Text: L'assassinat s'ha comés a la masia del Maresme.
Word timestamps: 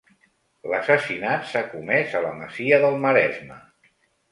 L'assassinat 0.71 1.45
s'ha 1.51 1.63
comés 1.75 2.17
a 2.17 2.23
la 2.25 2.33
masia 2.41 2.83
del 2.87 3.01
Maresme. 3.07 3.63